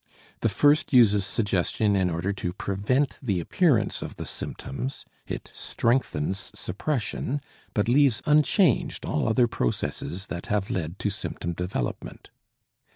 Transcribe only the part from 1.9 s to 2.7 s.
in order to